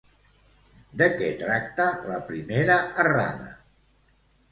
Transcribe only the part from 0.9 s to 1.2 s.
De